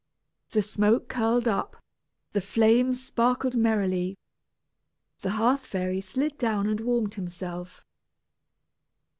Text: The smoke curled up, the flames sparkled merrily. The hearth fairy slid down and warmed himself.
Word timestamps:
The 0.49 0.63
smoke 0.63 1.09
curled 1.09 1.47
up, 1.47 1.77
the 2.33 2.41
flames 2.41 3.05
sparkled 3.05 3.55
merrily. 3.55 4.17
The 5.19 5.29
hearth 5.37 5.63
fairy 5.67 6.01
slid 6.01 6.39
down 6.39 6.65
and 6.65 6.79
warmed 6.79 7.13
himself. 7.13 7.85